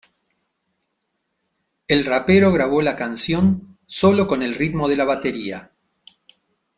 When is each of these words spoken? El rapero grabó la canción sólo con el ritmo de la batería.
El 1.87 2.05
rapero 2.05 2.51
grabó 2.51 2.81
la 2.81 2.95
canción 2.95 3.77
sólo 3.85 4.27
con 4.27 4.41
el 4.41 4.55
ritmo 4.55 4.87
de 4.87 4.95
la 4.95 5.05
batería. 5.05 5.73